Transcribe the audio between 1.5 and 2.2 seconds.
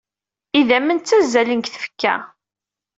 deg tfekka.